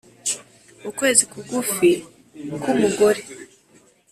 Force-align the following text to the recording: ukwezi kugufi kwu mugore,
ukwezi 0.89 1.23
kugufi 1.31 1.89
kwu 2.61 2.71
mugore, 2.79 3.21